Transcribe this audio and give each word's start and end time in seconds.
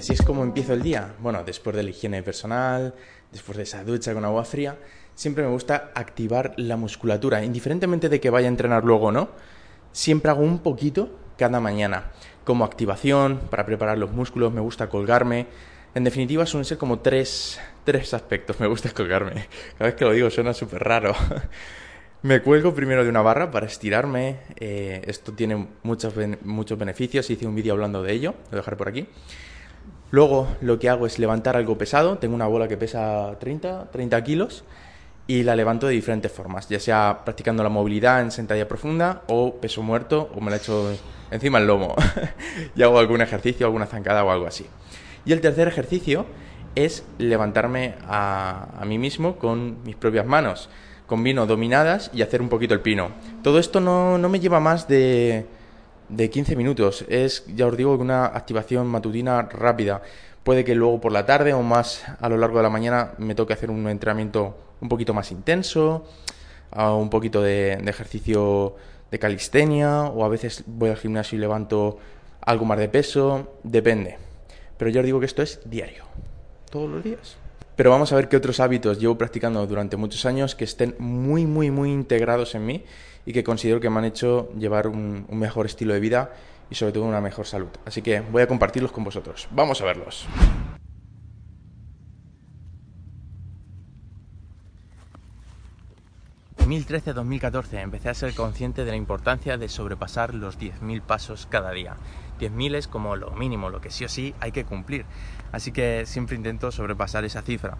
Así 0.00 0.14
es 0.14 0.22
como 0.22 0.42
empiezo 0.42 0.72
el 0.72 0.82
día. 0.82 1.14
Bueno, 1.18 1.44
después 1.44 1.76
de 1.76 1.82
la 1.82 1.90
higiene 1.90 2.22
personal, 2.22 2.94
después 3.30 3.58
de 3.58 3.64
esa 3.64 3.84
ducha 3.84 4.14
con 4.14 4.24
agua 4.24 4.46
fría, 4.46 4.78
siempre 5.14 5.44
me 5.44 5.50
gusta 5.50 5.92
activar 5.94 6.54
la 6.56 6.78
musculatura, 6.78 7.44
indiferentemente 7.44 8.08
de 8.08 8.18
que 8.18 8.30
vaya 8.30 8.46
a 8.46 8.48
entrenar 8.48 8.82
luego 8.82 9.08
o 9.08 9.12
no. 9.12 9.28
Siempre 9.92 10.30
hago 10.30 10.40
un 10.40 10.60
poquito 10.60 11.10
cada 11.36 11.60
mañana. 11.60 12.12
Como 12.44 12.64
activación, 12.64 13.42
para 13.50 13.66
preparar 13.66 13.98
los 13.98 14.10
músculos, 14.10 14.54
me 14.54 14.62
gusta 14.62 14.88
colgarme. 14.88 15.48
En 15.94 16.04
definitiva, 16.04 16.46
suelen 16.46 16.64
ser 16.64 16.78
como 16.78 17.00
tres, 17.00 17.60
tres 17.84 18.14
aspectos. 18.14 18.58
Me 18.58 18.68
gusta 18.68 18.90
colgarme. 18.92 19.48
Cada 19.76 19.90
vez 19.90 19.96
que 19.96 20.06
lo 20.06 20.12
digo 20.12 20.30
suena 20.30 20.54
súper 20.54 20.82
raro. 20.82 21.14
Me 22.22 22.40
cuelgo 22.40 22.74
primero 22.74 23.04
de 23.04 23.10
una 23.10 23.20
barra 23.20 23.50
para 23.50 23.66
estirarme. 23.66 24.38
Eh, 24.56 25.02
esto 25.06 25.32
tiene 25.32 25.68
muchos, 25.82 26.14
muchos 26.42 26.78
beneficios. 26.78 27.28
Hice 27.28 27.46
un 27.46 27.54
vídeo 27.54 27.74
hablando 27.74 28.02
de 28.02 28.14
ello. 28.14 28.30
Lo 28.30 28.50
voy 28.50 28.54
a 28.54 28.56
dejar 28.56 28.78
por 28.78 28.88
aquí. 28.88 29.06
Luego 30.10 30.48
lo 30.60 30.78
que 30.78 30.88
hago 30.88 31.06
es 31.06 31.18
levantar 31.18 31.56
algo 31.56 31.78
pesado. 31.78 32.18
Tengo 32.18 32.34
una 32.34 32.46
bola 32.46 32.68
que 32.68 32.76
pesa 32.76 33.36
30, 33.38 33.90
30 33.92 34.24
kilos 34.24 34.64
y 35.26 35.44
la 35.44 35.54
levanto 35.54 35.86
de 35.86 35.94
diferentes 35.94 36.32
formas, 36.32 36.68
ya 36.68 36.80
sea 36.80 37.20
practicando 37.24 37.62
la 37.62 37.68
movilidad 37.68 38.20
en 38.20 38.32
sentadilla 38.32 38.66
profunda 38.66 39.22
o 39.28 39.54
peso 39.54 39.80
muerto 39.80 40.28
o 40.34 40.40
me 40.40 40.50
la 40.50 40.56
echo 40.56 40.90
encima 41.30 41.58
el 41.58 41.68
lomo 41.68 41.94
y 42.74 42.82
hago 42.82 42.98
algún 42.98 43.20
ejercicio, 43.20 43.66
alguna 43.66 43.86
zancada 43.86 44.24
o 44.24 44.30
algo 44.32 44.46
así. 44.46 44.66
Y 45.24 45.32
el 45.32 45.40
tercer 45.40 45.68
ejercicio 45.68 46.26
es 46.74 47.04
levantarme 47.18 47.94
a, 48.08 48.82
mí 48.84 48.98
mismo 48.98 49.36
con 49.36 49.82
mis 49.84 49.94
propias 49.94 50.26
manos. 50.26 50.68
Combino 51.06 51.46
dominadas 51.46 52.10
y 52.12 52.22
hacer 52.22 52.40
un 52.40 52.48
poquito 52.48 52.74
el 52.74 52.80
pino. 52.80 53.10
Todo 53.42 53.60
esto 53.60 53.80
no, 53.80 54.18
no 54.18 54.28
me 54.28 54.40
lleva 54.40 54.58
más 54.58 54.88
de 54.88 55.46
de 56.10 56.30
15 56.30 56.56
minutos. 56.56 57.04
Es, 57.08 57.44
ya 57.54 57.66
os 57.66 57.76
digo, 57.76 57.94
una 57.94 58.26
activación 58.26 58.86
matutina 58.86 59.42
rápida. 59.42 60.02
Puede 60.42 60.64
que 60.64 60.74
luego 60.74 61.00
por 61.00 61.12
la 61.12 61.26
tarde 61.26 61.52
o 61.52 61.62
más 61.62 62.04
a 62.20 62.28
lo 62.28 62.36
largo 62.36 62.58
de 62.58 62.62
la 62.62 62.70
mañana 62.70 63.12
me 63.18 63.34
toque 63.34 63.52
hacer 63.52 63.70
un 63.70 63.88
entrenamiento 63.88 64.56
un 64.80 64.88
poquito 64.88 65.14
más 65.14 65.30
intenso, 65.30 66.06
un 66.74 67.10
poquito 67.10 67.42
de, 67.42 67.72
ejercicio 67.72 68.76
de 69.10 69.18
calistenia 69.18 70.04
o 70.04 70.24
a 70.24 70.28
veces 70.28 70.64
voy 70.66 70.90
al 70.90 70.96
gimnasio 70.96 71.36
y 71.36 71.40
levanto 71.40 71.98
algo 72.40 72.64
más 72.64 72.78
de 72.78 72.88
peso, 72.88 73.58
depende. 73.62 74.16
Pero 74.78 74.90
ya 74.90 75.00
os 75.00 75.06
digo 75.06 75.20
que 75.20 75.26
esto 75.26 75.42
es 75.42 75.60
diario, 75.64 76.04
todos 76.70 76.88
los 76.88 77.04
días. 77.04 77.39
Pero 77.80 77.92
vamos 77.92 78.12
a 78.12 78.16
ver 78.16 78.28
qué 78.28 78.36
otros 78.36 78.60
hábitos 78.60 78.98
llevo 79.00 79.16
practicando 79.16 79.66
durante 79.66 79.96
muchos 79.96 80.26
años 80.26 80.54
que 80.54 80.64
estén 80.64 80.94
muy, 80.98 81.46
muy, 81.46 81.70
muy 81.70 81.90
integrados 81.90 82.54
en 82.54 82.66
mí 82.66 82.84
y 83.24 83.32
que 83.32 83.42
considero 83.42 83.80
que 83.80 83.88
me 83.88 84.00
han 84.00 84.04
hecho 84.04 84.52
llevar 84.52 84.86
un, 84.86 85.26
mejor 85.30 85.64
estilo 85.64 85.94
de 85.94 86.00
vida 86.00 86.30
y 86.68 86.74
sobre 86.74 86.92
todo 86.92 87.04
una 87.04 87.22
mejor 87.22 87.46
salud. 87.46 87.70
Así 87.86 88.02
que 88.02 88.20
voy 88.20 88.42
a 88.42 88.46
compartirlos 88.46 88.92
con 88.92 89.02
vosotros. 89.02 89.48
Vamos 89.52 89.80
a 89.80 89.86
verlos. 89.86 90.26
En 96.58 96.70
2013-2014 96.70 97.80
empecé 97.80 98.10
a 98.10 98.14
ser 98.14 98.34
consciente 98.34 98.84
de 98.84 98.90
la 98.90 98.98
importancia 98.98 99.56
de 99.56 99.70
sobrepasar 99.70 100.34
los 100.34 100.58
10.000 100.58 101.00
pasos 101.00 101.46
cada 101.46 101.70
día. 101.70 101.96
10.000 102.40 102.74
es 102.74 102.88
como 102.88 103.16
lo 103.16 103.30
mínimo, 103.32 103.70
lo 103.70 103.80
que 103.80 103.90
sí 103.90 104.04
o 104.04 104.08
sí 104.08 104.34
hay 104.40 104.52
que 104.52 104.64
cumplir. 104.64 105.04
Así 105.52 105.72
que 105.72 106.06
siempre 106.06 106.36
intento 106.36 106.72
sobrepasar 106.72 107.24
esa 107.24 107.42
cifra. 107.42 107.76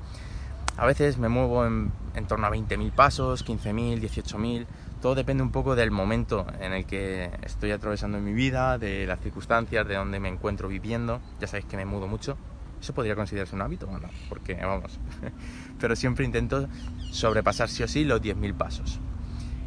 A 0.76 0.86
veces 0.86 1.18
me 1.18 1.28
muevo 1.28 1.66
en, 1.66 1.92
torno 2.28 2.46
a 2.46 2.50
20.000 2.50 2.92
pasos, 2.92 3.44
15.000, 3.44 4.00
18.000, 4.00 4.66
todo 5.02 5.14
depende 5.14 5.42
un 5.42 5.50
poco 5.50 5.76
del 5.76 5.90
momento 5.90 6.46
en 6.60 6.72
el 6.72 6.84
que 6.84 7.30
estoy 7.42 7.70
atravesando 7.70 8.18
en 8.18 8.24
mi 8.24 8.32
vida, 8.32 8.78
de 8.78 9.06
las 9.06 9.20
circunstancias, 9.20 9.86
de 9.86 9.94
dónde 9.94 10.20
me 10.20 10.28
encuentro 10.28 10.68
viviendo. 10.68 11.20
Ya 11.40 11.46
sabéis 11.46 11.66
que 11.66 11.76
me 11.76 11.84
mudo 11.84 12.06
mucho. 12.06 12.36
¿Eso 12.80 12.94
podría 12.94 13.14
considerarse 13.14 13.54
un 13.54 13.62
hábito 13.62 13.86
o 13.86 13.98
no? 13.98 14.08
Porque, 14.28 14.54
vamos, 14.54 14.98
pero 15.80 15.96
siempre 15.96 16.24
intento 16.24 16.66
sobrepasar 17.10 17.68
sí 17.68 17.82
o 17.82 17.88
sí 17.88 18.04
los 18.04 18.22
10.000 18.22 18.54
pasos. 18.54 19.00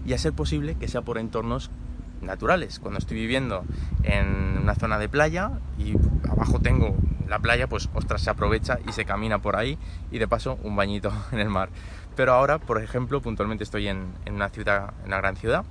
Y 0.06 0.14
a 0.14 0.18
ser 0.18 0.34
posible 0.34 0.76
que 0.76 0.88
sea 0.88 1.02
por 1.02 1.18
entornos 1.18 1.70
naturales. 2.24 2.80
Cuando 2.80 3.00
estoy 3.00 3.18
viviendo 3.18 3.64
en 4.04 4.60
una 4.62 4.76
zona 4.76 4.98
de 4.98 5.10
playa 5.10 5.52
y 5.78 5.96
abajo 6.30 6.60
tengo 6.60 6.96
la 7.28 7.40
playa, 7.40 7.68
pues 7.68 7.90
ostras, 7.94 8.22
se 8.22 8.30
aprovecha 8.30 8.80
y 8.88 8.92
se 8.92 9.06
camina 9.06 9.40
por 9.40 9.56
ahí 9.56 9.78
y 10.12 10.20
de 10.20 10.28
paso 10.28 10.60
un 10.64 10.76
bañito 10.76 11.12
en 11.32 11.40
el 11.40 11.50
mar. 11.50 11.70
Pero 12.16 12.34
ahora, 12.34 12.60
por 12.60 12.82
ejemplo, 12.82 13.22
puntualmente 13.22 13.64
estoy 13.64 13.88
en, 13.88 14.14
una 14.30 14.50
ciudad, 14.50 14.94
en 15.02 15.08
una 15.08 15.18
gran 15.18 15.36
ciudad, 15.36 15.66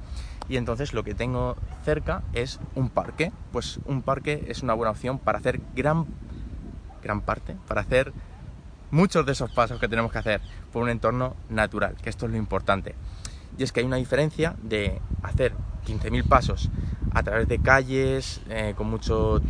y 0.48 0.56
entonces 0.56 0.92
lo 0.92 1.04
que 1.04 1.14
tengo 1.14 1.56
cerca 1.84 2.22
es 2.32 2.58
un 2.74 2.88
parque. 2.88 3.32
Pues 3.52 3.78
un 3.84 4.02
parque 4.02 4.44
es 4.48 4.62
una 4.62 4.74
buena 4.74 4.90
opción 4.90 5.18
para 5.18 5.38
hacer 5.38 5.60
gran, 5.74 6.06
gran 7.02 7.20
parte, 7.20 7.56
para 7.68 7.82
hacer 7.82 8.12
muchos 8.90 9.24
de 9.24 9.32
esos 9.32 9.52
pasos 9.52 9.78
que 9.80 9.88
tenemos 9.88 10.10
que 10.10 10.18
hacer 10.18 10.40
por 10.72 10.82
un 10.82 10.88
entorno 10.88 11.36
natural, 11.48 11.96
que 12.02 12.10
esto 12.10 12.26
es 12.26 12.32
lo 12.32 12.38
importante. 12.38 12.94
Y 13.56 13.62
es 13.62 13.72
que 13.72 13.80
hay 13.80 13.86
una 13.86 13.96
diferencia 13.96 14.56
de 14.62 15.00
hacer 15.22 15.54
15.000 15.86 16.24
pasos 16.24 16.70
a 17.14 17.22
través 17.22 17.48
de 17.48 17.58
calles, 17.58 18.40
eh, 18.48 18.74
con 18.76 18.88
mucho 18.88 19.40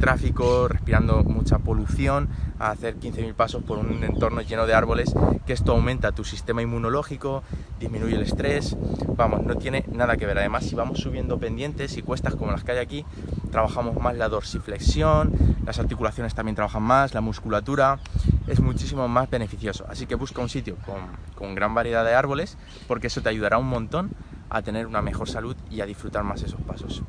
tráfico, 0.00 0.66
respirando 0.66 1.22
mucha 1.22 1.58
polución, 1.58 2.28
a 2.58 2.70
hacer 2.70 2.98
15.000 2.98 3.34
pasos 3.34 3.62
por 3.62 3.78
un 3.78 4.02
entorno 4.02 4.40
lleno 4.40 4.66
de 4.66 4.74
árboles, 4.74 5.14
que 5.46 5.52
esto 5.52 5.72
aumenta 5.72 6.12
tu 6.12 6.24
sistema 6.24 6.62
inmunológico, 6.62 7.42
disminuye 7.78 8.16
el 8.16 8.22
estrés, 8.22 8.76
vamos, 9.16 9.44
no 9.44 9.56
tiene 9.56 9.84
nada 9.92 10.16
que 10.16 10.26
ver. 10.26 10.38
Además, 10.38 10.64
si 10.64 10.74
vamos 10.74 10.98
subiendo 11.00 11.38
pendientes 11.38 11.96
y 11.96 12.02
cuestas 12.02 12.34
como 12.34 12.50
las 12.50 12.64
que 12.64 12.72
hay 12.72 12.78
aquí, 12.78 13.04
trabajamos 13.52 14.00
más 14.00 14.16
la 14.16 14.28
dorsiflexión, 14.28 15.32
las 15.64 15.78
articulaciones 15.78 16.34
también 16.34 16.56
trabajan 16.56 16.82
más, 16.82 17.14
la 17.14 17.20
musculatura, 17.20 17.98
es 18.46 18.60
muchísimo 18.60 19.06
más 19.06 19.28
beneficioso. 19.28 19.84
Así 19.88 20.06
que 20.06 20.14
busca 20.14 20.40
un 20.40 20.48
sitio 20.48 20.76
con, 20.86 20.96
con 21.34 21.54
gran 21.54 21.74
variedad 21.74 22.04
de 22.04 22.14
árboles, 22.14 22.56
porque 22.88 23.08
eso 23.08 23.20
te 23.20 23.28
ayudará 23.28 23.58
un 23.58 23.68
montón 23.68 24.10
a 24.50 24.62
tener 24.62 24.86
una 24.86 25.00
mejor 25.00 25.28
salud 25.28 25.56
y 25.70 25.80
a 25.80 25.86
disfrutar 25.86 26.24
más 26.24 26.42
esos 26.42 26.60
pasos. 26.60 27.02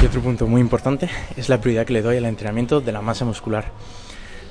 Y 0.00 0.06
otro 0.06 0.20
punto 0.20 0.46
muy 0.46 0.60
importante 0.60 1.10
es 1.36 1.48
la 1.48 1.60
prioridad 1.60 1.86
que 1.86 1.92
le 1.92 2.02
doy 2.02 2.18
al 2.18 2.24
entrenamiento 2.26 2.80
de 2.80 2.92
la 2.92 3.02
masa 3.02 3.24
muscular. 3.24 3.72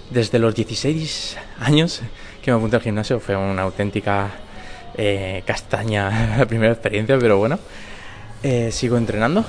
Desde 0.10 0.40
los 0.40 0.56
16 0.56 1.38
años 1.62 2.02
que 2.42 2.52
me 2.52 2.58
apunté 2.58 2.76
al 2.76 2.82
gimnasio 2.82 3.20
fue 3.22 3.38
una 3.38 3.62
auténtica 3.62 4.32
eh, 4.98 5.44
castaña 5.46 6.36
la 6.40 6.46
primera 6.46 6.74
experiencia, 6.74 7.18
pero 7.20 7.38
bueno, 7.38 7.60
eh, 8.44 8.72
sigo 8.72 8.98
entrenando 8.98 9.46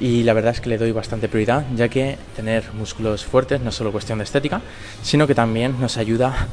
y 0.00 0.22
la 0.22 0.32
verdad 0.32 0.52
es 0.52 0.60
que 0.60 0.68
le 0.68 0.78
doy 0.78 0.92
bastante 0.92 1.28
prioridad, 1.28 1.64
ya 1.74 1.88
que 1.88 2.18
tener 2.36 2.72
músculos 2.74 3.24
fuertes 3.24 3.60
no 3.60 3.70
es 3.70 3.74
solo 3.74 3.92
cuestión 3.92 4.18
de 4.18 4.24
estética, 4.24 4.60
sino 5.02 5.26
que 5.26 5.34
también 5.34 5.80
nos 5.80 5.96
ayuda 5.96 6.46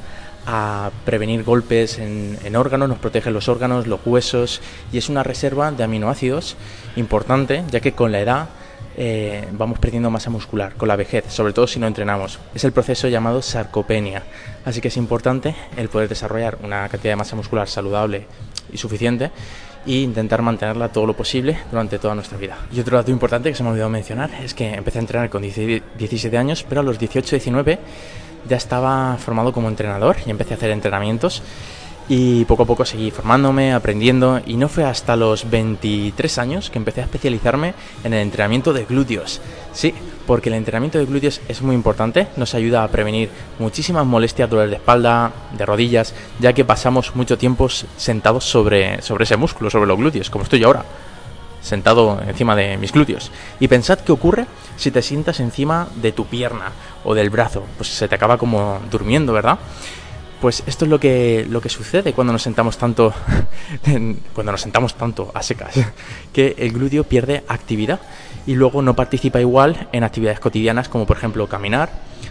a 0.48 0.92
prevenir 1.06 1.44
golpes 1.44 1.98
en, 1.98 2.56
órganos, 2.56 2.88
nos 2.88 3.00
protege 3.00 3.32
los 3.32 3.50
órganos, 3.50 3.88
los 3.88 4.00
huesos 4.06 4.62
y 4.92 4.98
es 4.98 5.10
una 5.10 5.24
reserva 5.24 5.72
de 5.72 5.84
aminoácidos 5.84 6.56
importante, 6.96 7.64
ya 7.72 7.80
que 7.80 7.94
con 7.94 8.12
la 8.12 8.20
edad 8.20 8.50
eh, 8.98 9.48
vamos 9.52 9.80
perdiendo 9.80 10.10
masa 10.10 10.30
muscular, 10.30 10.76
con 10.76 10.88
la 10.88 10.96
vejez, 10.96 11.26
sobre 11.28 11.54
todo 11.54 11.68
si 11.68 11.80
no 11.80 11.88
entrenamos. 11.88 12.40
Es 12.54 12.64
el 12.64 12.72
proceso 12.72 13.08
llamado 13.08 13.42
sarcopenia, 13.42 14.24
así 14.64 14.82
que 14.82 14.88
es 14.88 14.98
importante 14.98 15.56
el 15.76 15.90
poder 15.90 16.08
desarrollar 16.08 16.58
una 16.64 16.88
cantidad 16.88 17.12
de 17.12 17.18
masa 17.18 17.36
muscular 17.36 17.68
saludable 17.68 18.26
y 18.72 18.78
suficiente 18.78 19.32
e 19.86 20.00
intentar 20.00 20.42
mantenerla 20.42 20.92
todo 20.92 21.06
lo 21.06 21.14
posible 21.16 21.58
durante 21.70 22.00
toda 22.00 22.16
nuestra 22.16 22.38
vida. 22.38 22.58
Y 22.72 22.80
otro 22.80 22.98
dato 22.98 23.12
importante 23.12 23.50
que 23.50 23.56
se 23.56 23.64
me 23.64 23.70
ha 23.70 23.72
olvidado 23.74 23.90
mencionar 23.90 24.32
es 24.44 24.54
que 24.54 24.74
empecé 24.74 25.00
a 25.00 25.02
entrenar 25.02 25.30
con 25.30 25.42
17 25.42 26.38
años, 26.38 26.66
pero 26.68 26.82
a 26.82 26.84
los 26.84 27.00
18-19 27.00 27.80
ya 28.48 28.58
estaba 28.58 29.18
formado 29.18 29.52
como 29.52 29.68
entrenador 29.68 30.18
y 30.26 30.30
empecé 30.30 30.54
a 30.54 30.58
hacer 30.58 30.72
entrenamientos 30.72 31.44
y 32.08 32.46
poco 32.46 32.64
a 32.64 32.66
poco 32.66 32.86
seguí 32.86 33.10
formándome, 33.12 33.74
aprendiendo 33.74 34.40
y 34.46 34.58
no 34.58 34.70
fue 34.70 34.84
hasta 34.84 35.16
los 35.16 35.50
23 35.50 36.38
años 36.38 36.70
que 36.70 36.78
empecé 36.78 37.02
a 37.02 37.06
especializarme 37.06 37.74
en 38.04 38.14
el 38.14 38.22
entrenamiento 38.22 38.74
de 38.74 38.86
glúteos. 38.86 39.42
Sí, 39.74 39.94
porque 40.28 40.50
el 40.50 40.56
entrenamiento 40.56 41.00
de 41.00 41.06
glúteos 41.06 41.42
es 41.48 41.62
muy 41.62 41.76
importante, 41.76 42.28
nos 42.38 42.54
ayuda 42.54 42.84
a 42.84 42.88
prevenir 42.90 43.30
muchísimas 43.60 44.06
molestias, 44.06 44.50
dolores 44.50 44.72
de 44.72 44.78
espalda, 44.78 45.32
de 45.58 45.66
rodillas, 45.66 46.14
ya 46.40 46.54
que 46.54 46.66
pasamos 46.66 47.16
mucho 47.16 47.38
tiempo 47.38 47.70
sentados 47.70 48.46
sobre, 48.46 49.02
sobre 49.02 49.24
ese 49.24 49.38
músculo, 49.38 49.70
sobre 49.70 49.88
los 49.88 49.98
glúteos, 49.98 50.30
como 50.30 50.44
estoy 50.44 50.64
ahora, 50.64 50.86
sentado 51.62 52.22
encima 52.28 52.56
de 52.56 52.78
mis 52.78 52.92
glúteos. 52.92 53.32
Y 53.60 53.68
pensad 53.68 54.00
qué 54.00 54.12
ocurre 54.12 54.46
si 54.78 54.92
te 54.92 55.02
sientas 55.02 55.40
encima 55.40 55.88
de 55.96 56.12
tu 56.12 56.26
pierna 56.26 56.72
o 57.04 57.16
del 57.16 57.32
brazo, 57.32 57.64
pues 57.78 57.90
se 57.90 58.08
te 58.08 58.16
acaba 58.16 58.38
como 58.38 58.80
durmiendo, 58.92 59.34
¿verdad? 59.34 59.58
Pues 60.42 60.64
esto 60.68 60.86
es 60.86 60.92
lo 60.92 61.00
que, 61.00 61.46
lo 61.50 61.62
que 61.62 61.70
sucede 61.70 62.14
cuando 62.14 62.34
nos 62.34 62.44
sentamos 62.44 62.78
tanto 62.78 63.14
cuando 64.34 64.52
nos 64.52 64.62
sentamos 64.62 64.96
tanto 64.96 65.32
a 65.34 65.42
secas, 65.42 65.76
que 66.34 66.56
el 66.58 66.72
glúteo 66.72 67.04
pierde 67.04 67.44
actividad 67.48 68.00
y 68.46 68.56
luego 68.56 68.82
no 68.82 68.96
participa 68.96 69.40
igual 69.40 69.88
en 69.92 70.04
actividades 70.04 70.40
cotidianas 70.40 70.90
como 70.90 71.06
por 71.06 71.18
ejemplo 71.18 71.48
caminar, 71.48 71.90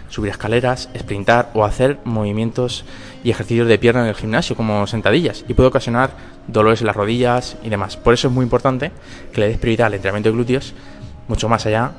subir 0.09 0.31
escaleras, 0.31 0.89
sprintar 0.97 1.51
o 1.55 1.65
hacer 1.65 1.99
movimientos 2.05 2.85
y 3.25 3.31
ejercicios 3.31 3.69
de 3.69 3.79
pierna 3.79 4.03
en 4.03 4.09
el 4.09 4.15
gimnasio 4.15 4.55
como 4.55 4.87
sentadillas 4.87 5.45
y 5.49 5.55
puede 5.55 5.69
ocasionar 5.69 6.11
dolores 6.47 6.81
en 6.81 6.87
las 6.87 6.97
rodillas 6.97 7.57
y 7.63 7.69
demás. 7.69 7.97
Por 7.97 8.15
eso 8.15 8.29
es 8.29 8.35
muy 8.35 8.45
importante 8.45 8.93
que 9.33 9.41
le 9.41 9.49
des 9.49 9.59
prioridad 9.59 9.89
al 9.89 9.95
entrenamiento 9.95 10.29
de 10.29 10.35
glúteos 10.35 10.75
mucho 11.27 11.49
más 11.49 11.67
allá 11.67 11.93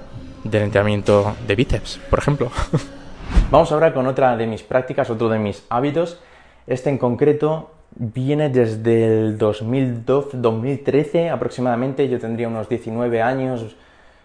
del 0.43 0.63
entrenamiento 0.63 1.35
de 1.47 1.55
bíceps, 1.55 1.99
por 2.09 2.19
ejemplo. 2.19 2.51
Vamos 3.51 3.71
ahora 3.71 3.93
con 3.93 4.07
otra 4.07 4.35
de 4.35 4.47
mis 4.47 4.63
prácticas, 4.63 5.09
otro 5.11 5.29
de 5.29 5.37
mis 5.37 5.65
hábitos. 5.69 6.19
Este 6.65 6.89
en 6.89 6.97
concreto 6.97 7.69
viene 7.91 8.49
desde 8.49 9.05
el 9.05 9.37
2012-2013 9.37 11.31
aproximadamente. 11.31 12.09
Yo 12.09 12.19
tendría 12.19 12.47
unos 12.47 12.67
19 12.67 13.21
años 13.21 13.75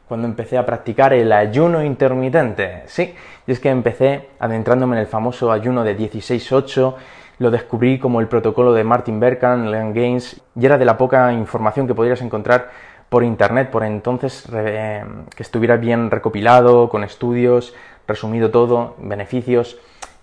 cuando 0.08 0.26
empecé 0.26 0.56
a 0.56 0.64
practicar 0.64 1.12
el 1.12 1.30
ayuno 1.32 1.84
intermitente. 1.84 2.82
Sí, 2.86 3.14
y 3.46 3.52
es 3.52 3.60
que 3.60 3.68
empecé 3.68 4.30
adentrándome 4.38 4.96
en 4.96 5.02
el 5.02 5.06
famoso 5.06 5.52
ayuno 5.52 5.84
de 5.84 5.98
16-8. 5.98 6.94
Lo 7.40 7.50
descubrí 7.50 7.98
como 7.98 8.20
el 8.20 8.26
protocolo 8.26 8.72
de 8.72 8.84
Martin 8.84 9.20
Berkan, 9.20 9.70
Leon 9.70 9.92
Gaines, 9.92 10.40
y 10.56 10.64
era 10.64 10.78
de 10.78 10.86
la 10.86 10.96
poca 10.96 11.30
información 11.32 11.86
que 11.86 11.94
podrías 11.94 12.22
encontrar 12.22 12.70
por 13.10 13.22
internet, 13.24 13.70
por 13.70 13.84
entonces 13.84 14.46
que 14.50 15.42
estuviera 15.42 15.76
bien 15.76 16.10
recopilado, 16.10 16.88
con 16.88 17.02
estudios, 17.02 17.74
resumido 18.10 18.50
todo, 18.50 18.96
beneficios, 18.98 19.78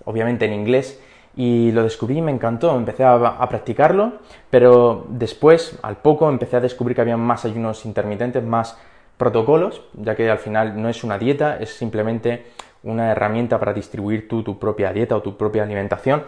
obviamente 0.06 0.46
en 0.46 0.54
inglés, 0.54 1.02
y 1.36 1.72
lo 1.72 1.84
descubrí 1.84 2.18
y 2.18 2.22
me 2.22 2.32
encantó, 2.32 2.76
empecé 2.76 3.04
a, 3.04 3.48
practicarlo, 3.48 4.14
pero 4.50 5.06
después, 5.10 5.78
al 5.84 5.98
poco, 5.98 6.30
empecé 6.30 6.58
a 6.58 6.60
descubrir 6.60 6.96
que 6.96 7.02
había 7.02 7.18
más 7.18 7.46
ayunos 7.46 7.86
intermitentes, 7.86 8.44
más 8.44 8.78
protocolos, 9.18 9.82
ya 9.94 10.16
que 10.16 10.30
al 10.30 10.40
final 10.40 10.82
no 10.82 10.90
es 10.90 11.04
una 11.04 11.18
dieta, 11.18 11.58
es 11.60 11.70
simplemente 11.70 12.48
una 12.84 13.12
herramienta 13.12 13.60
para 13.60 13.74
distribuir 13.74 14.28
tú 14.28 14.44
tu 14.44 14.58
propia 14.58 14.92
dieta 14.92 15.16
o 15.16 15.22
tu 15.22 15.38
propia 15.38 15.64
alimentación. 15.64 16.24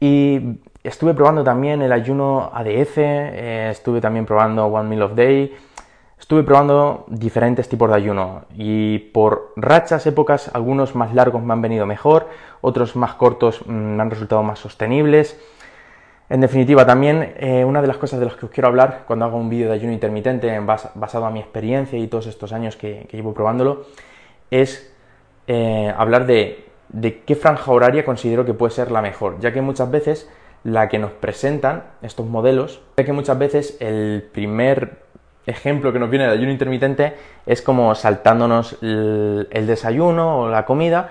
Y 0.00 0.58
estuve 0.84 1.14
probando 1.14 1.42
también 1.42 1.80
el 1.80 1.92
ayuno 1.92 2.50
ADF, 2.52 2.98
eh, 2.98 3.68
estuve 3.70 4.02
también 4.02 4.26
probando 4.26 4.66
One 4.66 4.88
Meal 4.88 5.02
of 5.02 5.14
Day, 5.14 5.56
Estuve 6.18 6.42
probando 6.44 7.04
diferentes 7.08 7.68
tipos 7.68 7.90
de 7.90 7.96
ayuno 7.96 8.46
y 8.54 8.98
por 8.98 9.52
rachas, 9.54 10.06
épocas, 10.06 10.50
algunos 10.54 10.94
más 10.94 11.14
largos 11.14 11.42
me 11.42 11.52
han 11.52 11.60
venido 11.60 11.84
mejor, 11.84 12.28
otros 12.62 12.96
más 12.96 13.14
cortos 13.14 13.60
mm, 13.66 13.72
me 13.72 14.02
han 14.02 14.10
resultado 14.10 14.42
más 14.42 14.58
sostenibles. 14.58 15.38
En 16.28 16.40
definitiva, 16.40 16.86
también 16.86 17.34
eh, 17.36 17.64
una 17.64 17.82
de 17.82 17.86
las 17.86 17.98
cosas 17.98 18.18
de 18.18 18.26
las 18.26 18.34
que 18.34 18.46
os 18.46 18.50
quiero 18.50 18.68
hablar 18.68 19.04
cuando 19.06 19.26
hago 19.26 19.36
un 19.36 19.50
vídeo 19.50 19.68
de 19.68 19.74
ayuno 19.74 19.92
intermitente 19.92 20.58
basado 20.58 21.26
a 21.26 21.30
mi 21.30 21.38
experiencia 21.38 21.98
y 21.98 22.08
todos 22.08 22.26
estos 22.26 22.52
años 22.52 22.76
que, 22.76 23.06
llevo 23.12 23.32
probándolo 23.32 23.84
es 24.50 24.92
eh, 25.46 25.94
hablar 25.96 26.26
de, 26.26 26.66
de 26.88 27.20
qué 27.22 27.36
franja 27.36 27.70
horaria 27.70 28.04
considero 28.04 28.44
que 28.44 28.54
puede 28.54 28.72
ser 28.72 28.90
la 28.90 29.02
mejor, 29.02 29.38
ya 29.38 29.52
que 29.52 29.60
muchas 29.60 29.90
veces 29.90 30.28
la 30.64 30.88
que 30.88 30.98
nos 30.98 31.12
presentan 31.12 31.84
estos 32.02 32.26
modelos, 32.26 32.82
ya 32.96 33.04
que 33.04 33.12
muchas 33.12 33.38
veces 33.38 33.76
el 33.78 34.28
primer 34.32 35.05
ejemplo 35.46 35.92
que 35.92 35.98
nos 35.98 36.10
viene 36.10 36.24
del 36.26 36.34
ayuno 36.34 36.52
intermitente 36.52 37.14
es 37.46 37.62
como 37.62 37.94
saltándonos 37.94 38.76
el, 38.82 39.66
desayuno 39.66 40.40
o 40.40 40.48
la 40.48 40.64
comida 40.64 41.10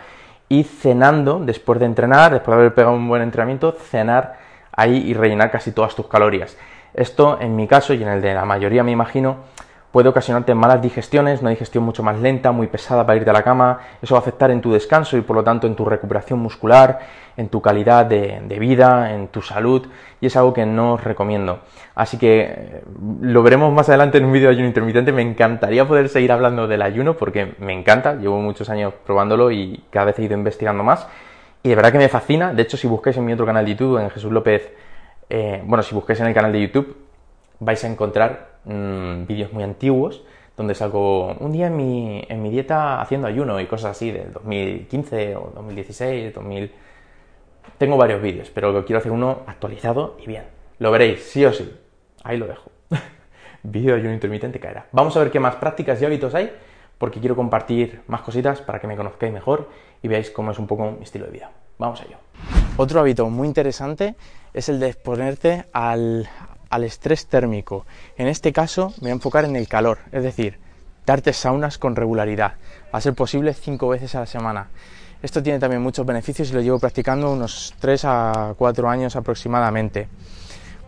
y 0.50 0.64
cenando 0.64 1.40
después 1.40 1.80
de 1.80 1.86
entrenar, 1.86 2.34
después 2.34 2.56
de 2.56 2.62
haber 2.62 2.76
pegado 2.76 2.96
un 2.96 3.08
buen 3.08 3.22
entrenamiento, 3.22 3.72
cenar 3.72 4.38
ahí 4.72 4.98
y 4.98 5.14
rellenar 5.14 5.52
casi 5.52 5.72
todas 5.72 5.96
tus 5.96 6.08
calorías. 6.08 6.58
Esto 6.94 7.38
en 7.42 7.56
mi 7.56 7.68
caso 7.68 7.94
y 7.94 8.04
en 8.04 8.10
el 8.10 8.22
de 8.22 8.34
la 8.34 8.46
mayoría 8.46 8.84
me 8.84 8.92
imagino 8.92 9.38
puede 9.96 10.10
ocasionarte 10.10 10.54
malas 10.54 10.82
digestiones, 10.82 11.40
una 11.40 11.52
digestión 11.52 11.86
mucho 11.86 12.04
más 12.04 12.20
lenta, 12.20 12.52
muy 12.52 12.68
pesada 12.68 13.06
para 13.06 13.16
irte 13.16 13.30
a 13.30 13.34
la 13.34 13.44
cama, 13.44 13.80
eso 14.02 14.14
va 14.14 14.20
a 14.20 14.22
afectar 14.24 14.52
en 14.52 14.60
tu 14.60 14.74
descanso 14.74 15.16
y 15.16 15.22
por 15.22 15.38
lo 15.38 15.44
tanto 15.46 15.68
en 15.68 15.76
tu 15.78 15.86
recuperación 15.86 16.38
muscular, 16.40 17.00
en 17.38 17.48
tu 17.48 17.62
calidad 17.62 18.06
de, 18.06 18.58
vida, 18.60 19.14
en 19.14 19.30
tu 19.30 19.42
salud. 19.42 19.88
Y 20.20 20.26
es 20.26 20.36
algo 20.36 20.52
que 20.52 20.66
no 20.66 20.96
os 20.96 21.04
recomiendo. 21.06 21.60
Así 21.96 22.18
que 22.18 22.42
eh, 22.42 22.84
lo 23.22 23.42
veremos 23.42 23.72
más 23.72 23.88
adelante 23.88 24.18
en 24.18 24.26
un 24.26 24.34
vídeo 24.34 24.50
de 24.50 24.56
ayuno 24.56 24.68
intermitente, 24.68 25.14
me 25.14 25.22
encantaría 25.22 25.88
poder 25.88 26.10
seguir 26.10 26.34
hablando 26.34 26.68
del 26.68 26.82
ayuno 26.82 27.16
porque 27.16 27.56
me 27.60 27.72
encanta, 27.72 28.16
llevo 28.16 28.42
muchos 28.42 28.70
años 28.70 28.94
probándolo 29.06 29.50
y 29.50 29.86
cada 29.92 30.08
vez 30.08 30.20
he 30.20 30.24
ido 30.24 30.34
investigando 30.34 30.84
más. 30.84 31.08
Y 31.64 31.70
de 31.70 31.76
verdad 31.76 31.94
que 31.94 32.00
me 32.00 32.10
fascina, 32.10 32.54
de 32.54 32.64
hecho 32.64 32.76
si 32.76 32.86
buscáis 32.86 33.16
en 33.16 33.24
mi 33.24 33.32
otro 33.32 33.46
canal 33.46 33.64
de 33.64 33.72
YouTube, 33.72 33.98
en 34.00 34.10
Jesús 34.10 34.34
López, 34.34 34.74
eh, 35.30 35.64
bueno, 35.64 35.84
si 35.84 35.96
buscáis 35.96 36.20
en 36.20 36.28
el 36.28 36.34
canal 36.34 36.52
de 36.52 36.64
YouTube 36.64 36.98
vais 37.62 37.82
a 37.86 37.88
encontrar 37.88 38.55
Mm, 38.66 39.26
vídeos 39.28 39.54
muy 39.54 39.64
antiguos 39.64 40.24
donde 40.58 40.74
salgo 40.74 41.34
un 41.34 41.52
día 41.52 41.68
en 41.68 41.76
mi, 41.76 42.24
en 42.28 42.42
mi 42.42 42.50
dieta 42.50 43.02
haciendo 43.02 43.28
ayuno 43.28 43.60
y 43.60 43.66
cosas 43.66 43.92
así 43.92 44.12
de 44.12 44.26
2015 44.26 45.36
o 45.36 45.52
2016, 45.56 46.34
2000... 46.34 46.72
Tengo 47.78 47.98
varios 47.98 48.22
vídeos, 48.22 48.50
pero 48.54 48.86
quiero 48.86 49.00
hacer 49.00 49.12
uno 49.12 49.42
actualizado 49.48 50.16
y 50.24 50.28
bien. 50.28 50.44
Lo 50.80 50.92
veréis, 50.92 51.24
sí 51.24 51.44
o 51.44 51.52
sí. 51.52 51.70
Ahí 52.24 52.38
lo 52.38 52.48
dejo. 52.48 52.72
Vídeo 53.64 53.94
de 53.94 54.00
ayuno 54.00 54.14
intermitente 54.14 54.60
caerá. 54.60 54.86
Vamos 54.94 55.18
a 55.18 55.20
ver 55.20 55.32
qué 55.32 55.40
más 55.40 55.56
prácticas 55.56 56.02
y 56.02 56.06
hábitos 56.06 56.34
hay, 56.36 56.56
porque 56.98 57.20
quiero 57.20 57.36
compartir 57.36 58.02
más 58.08 58.22
cositas 58.22 58.62
para 58.62 58.80
que 58.80 58.88
me 58.88 58.96
conozcáis 58.96 59.34
mejor 59.34 59.70
y 60.02 60.08
veáis 60.08 60.32
cómo 60.32 60.52
es 60.52 60.60
un 60.60 60.68
poco 60.68 60.92
mi 60.92 61.04
estilo 61.04 61.26
de 61.26 61.32
vida. 61.32 61.52
Vamos 61.78 62.00
a 62.02 62.06
ello. 62.06 62.18
Otro 62.78 63.02
hábito 63.02 63.30
muy 63.30 63.48
interesante 63.48 64.16
es 64.54 64.70
el 64.70 64.80
de 64.80 64.88
exponerte 64.88 65.66
al, 65.74 66.30
al 66.70 66.84
estrés 66.84 67.28
térmico. 67.28 67.86
En 68.18 68.28
este 68.28 68.54
caso 68.54 68.90
me 68.98 69.04
voy 69.04 69.10
a 69.10 69.14
enfocar 69.14 69.46
en 69.46 69.56
el 69.56 69.68
calor, 69.68 70.00
es 70.12 70.24
decir, 70.24 70.58
darte 71.06 71.34
saunas 71.34 71.78
con 71.78 71.96
regularidad, 71.96 72.56
a 72.92 73.02
ser 73.02 73.14
posible 73.14 73.54
cinco 73.54 73.90
veces 73.90 74.16
a 74.16 74.22
la 74.22 74.26
semana. 74.26 74.68
Esto 75.22 75.42
tiene 75.42 75.60
también 75.60 75.82
muchos 75.82 76.06
beneficios 76.06 76.50
y 76.52 76.54
lo 76.54 76.62
llevo 76.62 76.80
practicando 76.80 77.32
unos 77.32 77.74
3 77.80 78.06
a 78.06 78.54
4 78.58 78.90
años 78.90 79.16
aproximadamente. 79.16 80.08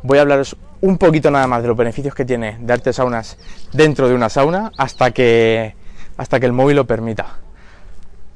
Voy 0.04 0.20
a 0.20 0.22
hablaros 0.22 0.56
un 0.82 0.98
poquito 0.98 1.32
nada 1.32 1.48
más 1.48 1.62
de 1.62 1.70
los 1.70 1.78
beneficios 1.78 2.14
que 2.14 2.24
tiene 2.24 2.58
darte 2.62 2.94
saunas 2.94 3.38
dentro 3.74 4.08
de 4.08 4.14
una 4.14 4.30
sauna 4.30 4.72
hasta 4.78 5.12
que, 5.12 5.76
hasta 6.18 6.40
que 6.40 6.46
el 6.46 6.54
móvil 6.54 6.76
lo 6.76 6.86
permita. 6.86 7.38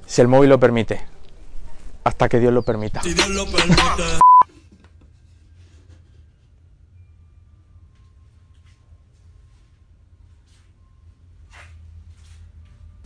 Si 0.08 0.22
el 0.22 0.28
móvil 0.28 0.50
lo 0.50 0.60
permite, 0.60 1.02
hasta 2.04 2.28
que 2.28 2.40
Dios 2.40 2.52
lo 2.52 2.64
permita. 2.64 3.02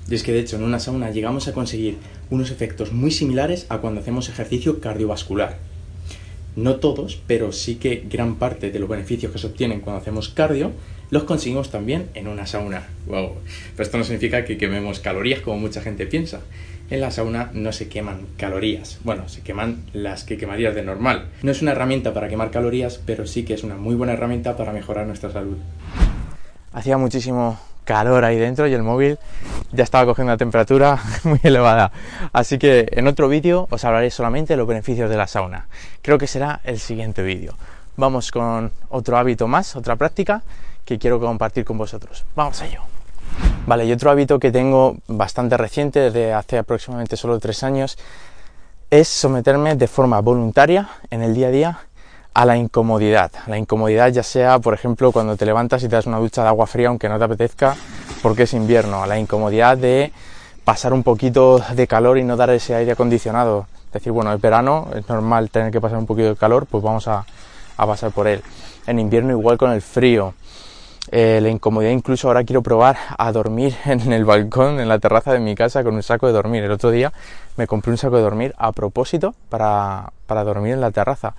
Y 0.09 0.15
es 0.15 0.24
que 0.24 0.31
de 0.31 0.39
hecho 0.39 0.55
en 0.55 0.63
una 0.63 0.79
sauna 0.79 1.09
llegamos 1.09 1.47
a 1.47 1.53
conseguir 1.53 1.97
unos 2.29 2.51
efectos 2.51 2.91
muy 2.91 3.12
similares 3.12 3.65
a 3.69 3.79
cuando 3.79 4.01
hacemos 4.01 4.29
ejercicio 4.29 4.79
cardiovascular. 4.79 5.57
No 6.55 6.75
todos, 6.75 7.19
pero 7.27 7.51
sí 7.51 7.75
que 7.75 8.05
gran 8.09 8.35
parte 8.35 8.71
de 8.71 8.79
los 8.79 8.88
beneficios 8.88 9.31
que 9.31 9.39
se 9.39 9.47
obtienen 9.47 9.81
cuando 9.81 10.01
hacemos 10.01 10.29
cardio 10.29 10.71
los 11.09 11.24
conseguimos 11.24 11.69
también 11.69 12.09
en 12.13 12.27
una 12.27 12.45
sauna. 12.47 12.88
Wow. 13.07 13.33
Pero 13.71 13.83
esto 13.83 13.97
no 13.97 14.03
significa 14.03 14.45
que 14.45 14.57
quememos 14.57 15.00
calorías 15.00 15.41
como 15.41 15.59
mucha 15.59 15.81
gente 15.81 16.07
piensa. 16.07 16.41
En 16.89 17.01
la 17.01 17.12
sauna 17.12 17.50
no 17.53 17.71
se 17.74 17.89
queman 17.89 18.27
calorías. 18.38 19.00
Bueno, 19.03 19.27
se 19.27 19.41
queman 19.41 19.83
las 19.93 20.24
que 20.24 20.38
quemarías 20.38 20.75
de 20.75 20.83
normal. 20.83 21.27
No 21.41 21.51
es 21.51 21.62
una 21.62 21.71
herramienta 21.71 22.13
para 22.13 22.29
quemar 22.29 22.51
calorías, 22.51 23.00
pero 23.05 23.25
sí 23.27 23.43
que 23.43 23.55
es 23.55 23.63
una 23.63 23.75
muy 23.75 23.95
buena 23.95 24.13
herramienta 24.13 24.55
para 24.55 24.71
mejorar 24.71 25.07
nuestra 25.07 25.31
salud. 25.31 25.57
Hacía 26.71 26.97
muchísimo 26.97 27.59
calor 27.85 28.24
ahí 28.24 28.38
dentro 28.38 28.67
y 28.67 28.74
el 28.74 28.83
móvil 28.83 29.17
ya 29.75 29.84
estaba 29.84 30.05
cogiendo 30.05 30.32
una 30.32 30.38
temperatura 30.38 31.00
muy 31.24 31.39
elevada. 31.44 31.91
Así 32.34 32.58
que 32.58 32.88
en 32.91 33.08
otro 33.08 33.27
vídeo 33.27 33.67
os 33.70 33.84
hablaré 33.86 34.10
solamente 34.12 34.53
de 34.53 34.58
los 34.58 34.67
beneficios 34.67 35.10
de 35.10 35.17
la 35.17 35.27
sauna. 35.27 35.67
Creo 36.01 36.17
que 36.17 36.27
será 36.27 36.62
el 36.63 36.79
siguiente 36.79 37.22
vídeo. 37.22 37.55
Vamos 37.98 38.32
con 38.32 38.72
otro 38.89 39.17
hábito 39.17 39.48
más, 39.48 39.75
otra 39.75 39.96
práctica 39.96 40.44
que 40.84 41.00
quiero 41.00 41.20
compartir 41.20 41.65
con 41.65 41.77
vosotros. 41.77 42.25
Vamos 42.36 42.62
a 42.62 42.67
ello. 42.67 42.82
Vale, 43.67 43.86
y 43.86 43.91
otro 43.91 44.12
hábito 44.12 44.39
que 44.39 44.51
tengo 44.51 44.98
bastante 45.08 45.58
reciente, 45.58 46.00
desde 46.00 46.34
hace 46.34 46.58
aproximadamente 46.58 47.17
solo 47.17 47.39
tres 47.39 47.63
años, 47.63 47.98
es 48.89 49.08
someterme 49.08 49.75
de 49.75 49.88
forma 49.88 50.22
voluntaria 50.22 50.89
en 51.10 51.22
el 51.22 51.34
día 51.34 51.48
a 51.48 51.51
día 51.51 51.79
a 52.35 52.45
la 52.45 52.57
incomodidad. 52.57 53.31
La 53.47 53.57
incomodidad 53.57 54.09
ya 54.09 54.21
sea, 54.21 54.59
por 54.59 54.73
ejemplo, 54.73 55.13
cuando 55.13 55.37
te 55.37 55.45
levantas 55.45 55.81
y 55.83 55.87
te 55.87 55.95
das 55.95 56.05
una 56.05 56.19
ducha 56.19 56.43
de 56.43 56.49
agua 56.49 56.67
fría 56.67 56.89
aunque 56.89 57.07
no 57.07 57.17
te 57.17 57.23
apetezca 57.23 57.75
porque 58.21 58.43
es 58.43 58.53
invierno. 58.53 59.01
A 59.01 59.07
la 59.07 59.17
incomodidad 59.17 59.77
de 59.77 60.11
pasar 60.65 60.91
un 60.91 61.01
poquito 61.01 61.63
de 61.73 61.87
calor 61.87 62.17
y 62.17 62.25
no 62.25 62.35
dar 62.35 62.49
ese 62.49 62.75
aire 62.75 62.91
acondicionado. 62.91 63.67
Es 63.87 63.93
decir, 63.93 64.11
bueno, 64.11 64.33
es 64.33 64.41
verano, 64.41 64.89
es 64.93 65.07
normal 65.07 65.49
tener 65.49 65.71
que 65.71 65.79
pasar 65.79 65.97
un 65.97 66.05
poquito 66.05 66.27
de 66.27 66.35
calor, 66.35 66.65
pues 66.65 66.83
vamos 66.83 67.07
a, 67.07 67.25
pasar 67.77 68.11
por 68.11 68.27
él. 68.27 68.41
En 68.85 68.99
invierno 68.99 69.31
igual 69.31 69.57
con 69.57 69.71
el 69.71 69.81
frío. 69.81 70.33
Eh, 71.11 71.39
la 71.41 71.49
incomodidad 71.49 71.91
incluso 71.91 72.27
ahora 72.27 72.43
quiero 72.43 72.63
probar 72.63 72.97
a 73.17 73.31
dormir 73.31 73.77
en 73.85 74.11
el 74.11 74.25
balcón, 74.25 74.81
en 74.81 74.89
la 74.89 74.99
terraza 74.99 75.31
de 75.31 75.39
mi 75.39 75.55
casa 75.55 75.85
con 75.85 75.95
un 75.95 76.03
saco 76.03 76.27
de 76.27 76.33
dormir. 76.33 76.65
El 76.65 76.71
otro 76.71 76.91
día 76.91 77.13
me 77.55 77.65
compré 77.65 77.91
un 77.91 77.97
saco 77.97 78.17
de 78.17 78.23
dormir 78.23 78.53
a 78.57 78.73
propósito 78.73 79.35
para, 79.47 80.11
para 80.25 80.43
dormir 80.43 80.73
en 80.73 80.81
la 80.81 80.91
terraza 80.91 81.33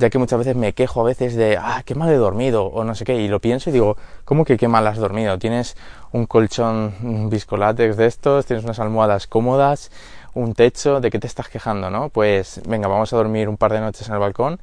ya 0.00 0.10
que 0.10 0.18
muchas 0.18 0.38
veces 0.38 0.56
me 0.56 0.72
quejo 0.72 1.02
a 1.02 1.04
veces 1.04 1.36
de, 1.36 1.56
ah, 1.56 1.82
qué 1.84 1.94
mal 1.94 2.10
he 2.10 2.16
dormido, 2.16 2.64
o 2.64 2.82
no 2.82 2.94
sé 2.94 3.04
qué, 3.04 3.14
y 3.16 3.28
lo 3.28 3.38
pienso 3.40 3.70
y 3.70 3.72
digo, 3.72 3.96
¿cómo 4.24 4.44
que 4.44 4.56
qué 4.56 4.66
mal 4.66 4.86
has 4.86 4.98
dormido? 4.98 5.38
Tienes 5.38 5.76
un 6.12 6.26
colchón 6.26 7.28
viscolátex 7.30 7.96
de 7.96 8.06
estos, 8.06 8.46
tienes 8.46 8.64
unas 8.64 8.80
almohadas 8.80 9.26
cómodas, 9.26 9.90
un 10.34 10.54
techo, 10.54 11.00
¿de 11.00 11.10
qué 11.10 11.18
te 11.18 11.26
estás 11.26 11.48
quejando, 11.48 11.90
no? 11.90 12.08
Pues 12.08 12.60
venga, 12.66 12.88
vamos 12.88 13.12
a 13.12 13.16
dormir 13.16 13.48
un 13.48 13.56
par 13.56 13.72
de 13.72 13.80
noches 13.80 14.08
en 14.08 14.14
el 14.14 14.20
balcón 14.20 14.60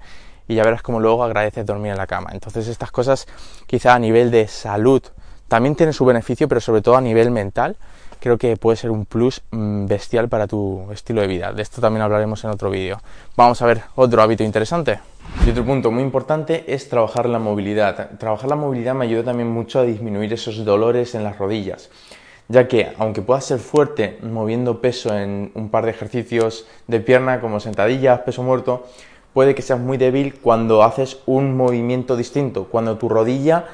y 0.47 0.55
ya 0.55 0.63
verás 0.63 0.81
cómo 0.81 0.99
luego 0.99 1.23
agradeces 1.23 1.65
dormir 1.65 1.91
en 1.91 1.97
la 1.97 2.07
cama. 2.07 2.31
Entonces 2.33 2.67
estas 2.67 2.91
cosas 2.91 3.27
quizá 3.65 3.93
a 3.93 3.99
nivel 3.99 4.31
de 4.31 4.47
salud 4.47 5.03
también 5.47 5.75
tienen 5.75 5.93
su 5.93 6.05
beneficio, 6.05 6.47
pero 6.47 6.61
sobre 6.61 6.81
todo 6.81 6.97
a 6.97 7.01
nivel 7.01 7.31
mental 7.31 7.77
creo 8.19 8.37
que 8.37 8.57
puede 8.57 8.77
ser 8.77 8.91
un 8.91 9.05
plus 9.05 9.41
mm, 9.51 9.85
bestial 9.85 10.29
para 10.29 10.47
tu 10.47 10.91
estilo 10.91 11.21
de 11.21 11.27
vida. 11.27 11.53
De 11.53 11.61
esto 11.61 11.81
también 11.81 12.01
hablaremos 12.01 12.43
en 12.43 12.51
otro 12.51 12.69
vídeo. 12.69 12.99
Vamos 13.35 13.61
a 13.61 13.65
ver 13.65 13.81
otro 13.95 14.21
hábito 14.21 14.43
interesante. 14.43 14.99
Y 15.45 15.49
otro 15.49 15.65
punto 15.65 15.91
muy 15.91 16.03
importante 16.03 16.65
es 16.67 16.89
trabajar 16.89 17.27
la 17.27 17.39
movilidad. 17.39 18.17
Trabajar 18.17 18.49
la 18.49 18.55
movilidad 18.55 18.95
me 18.95 19.05
ayuda 19.05 19.23
también 19.23 19.49
mucho 19.49 19.79
a 19.79 19.83
disminuir 19.83 20.33
esos 20.33 20.63
dolores 20.65 21.15
en 21.15 21.23
las 21.23 21.37
rodillas, 21.37 21.89
ya 22.47 22.67
que 22.67 22.93
aunque 22.97 23.21
puedas 23.21 23.45
ser 23.45 23.59
fuerte 23.59 24.17
moviendo 24.23 24.81
peso 24.81 25.15
en 25.15 25.51
un 25.53 25.69
par 25.69 25.85
de 25.85 25.91
ejercicios 25.91 26.65
de 26.87 26.99
pierna 26.99 27.39
como 27.41 27.59
sentadillas, 27.59 28.21
peso 28.21 28.43
muerto, 28.43 28.87
puede 29.33 29.53
que 29.53 29.61
seas 29.61 29.79
muy 29.79 29.97
débil 29.97 30.35
cuando 30.41 30.83
haces 30.83 31.19
un 31.25 31.55
movimiento 31.55 32.15
distinto, 32.15 32.65
cuando 32.65 32.97
tu 32.97 33.09
rodilla 33.09 33.65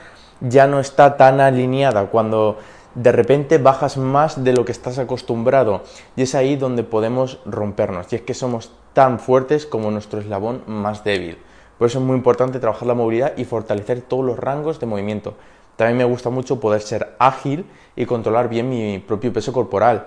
ya 0.42 0.68
no 0.68 0.80
está 0.80 1.16
tan 1.16 1.40
alineada, 1.40 2.08
cuando 2.08 2.58
de 2.96 3.12
repente 3.12 3.58
bajas 3.58 3.98
más 3.98 4.44
de 4.44 4.54
lo 4.54 4.66
que 4.66 4.72
estás 4.72 5.00
acostumbrado 5.00 5.84
y 6.16 6.24
es 6.24 6.36
ahí 6.36 6.56
donde 6.56 6.84
podemos 6.84 7.40
rompernos 7.46 8.12
y 8.12 8.18
es 8.18 8.22
que 8.22 8.34
somos 8.34 8.72
tan 8.94 9.20
fuertes 9.20 9.66
como 9.66 9.92
nuestro 9.92 10.20
eslabón 10.20 10.64
más 10.68 11.04
débil. 11.04 11.38
Por 11.78 11.88
eso 11.88 12.00
es 12.00 12.06
muy 12.06 12.16
importante 12.16 12.60
trabajar 12.60 12.88
la 12.88 12.94
movilidad 12.94 13.34
y 13.36 13.46
fortalecer 13.46 14.02
todos 14.02 14.24
los 14.24 14.38
rangos 14.38 14.80
de 14.80 14.86
movimiento. 14.86 15.36
También 15.76 15.98
me 15.98 16.04
gusta 16.04 16.30
mucho 16.30 16.60
poder 16.60 16.82
ser 16.82 17.16
ágil 17.18 17.66
y 17.96 18.06
controlar 18.06 18.48
bien 18.48 18.70
mi 18.70 19.00
propio 19.00 19.34
peso 19.34 19.52
corporal. 19.52 20.06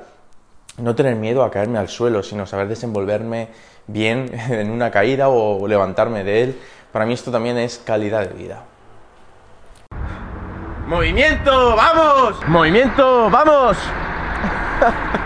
No 0.78 0.95
tener 0.95 1.16
miedo 1.16 1.43
a 1.43 1.50
caerme 1.50 1.78
al 1.78 1.88
suelo, 1.88 2.23
sino 2.23 2.47
saber 2.47 2.69
desenvolverme 2.69 3.49
bien 3.88 4.31
en 4.50 4.71
una 4.71 4.90
caída 4.90 5.28
o 5.28 5.66
levantarme 5.66 6.23
de 6.23 6.43
él. 6.45 6.59
Para 6.93 7.05
mí 7.05 7.14
esto 7.14 7.33
también 7.33 7.59
es 7.59 7.78
calidad 7.78 8.28
de 8.28 8.35
vida. 8.35 8.64
¡Movimiento! 10.87 11.75
¡Vamos! 11.75 12.47
¡Movimiento! 12.47 13.28
¡Vamos! 13.28 13.76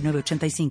906985. 0.00 0.70